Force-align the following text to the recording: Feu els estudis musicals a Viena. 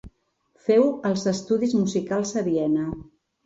Feu 0.69 0.87
els 1.11 1.27
estudis 1.33 1.77
musicals 1.85 2.35
a 2.43 2.47
Viena. 2.51 2.91